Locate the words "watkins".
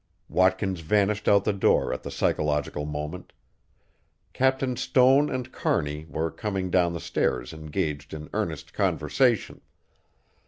0.29-0.79